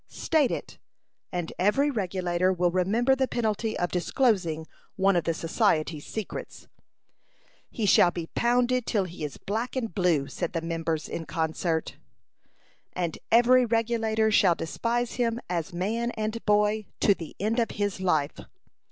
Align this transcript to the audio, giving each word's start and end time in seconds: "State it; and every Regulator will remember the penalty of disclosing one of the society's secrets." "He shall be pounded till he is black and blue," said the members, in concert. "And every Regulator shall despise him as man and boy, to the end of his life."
"State 0.07 0.49
it; 0.49 0.79
and 1.31 1.53
every 1.59 1.91
Regulator 1.91 2.51
will 2.51 2.71
remember 2.71 3.13
the 3.15 3.27
penalty 3.27 3.77
of 3.77 3.91
disclosing 3.91 4.65
one 4.95 5.15
of 5.15 5.25
the 5.25 5.33
society's 5.35 6.07
secrets." 6.07 6.67
"He 7.69 7.85
shall 7.85 8.09
be 8.09 8.25
pounded 8.33 8.87
till 8.87 9.03
he 9.03 9.23
is 9.23 9.37
black 9.37 9.75
and 9.75 9.93
blue," 9.93 10.25
said 10.27 10.53
the 10.53 10.61
members, 10.61 11.07
in 11.07 11.27
concert. 11.27 11.97
"And 12.93 13.19
every 13.31 13.63
Regulator 13.63 14.31
shall 14.31 14.55
despise 14.55 15.13
him 15.17 15.39
as 15.47 15.71
man 15.71 16.09
and 16.17 16.43
boy, 16.47 16.87
to 17.01 17.13
the 17.13 17.35
end 17.39 17.59
of 17.59 17.69
his 17.69 17.99
life." 18.01 18.39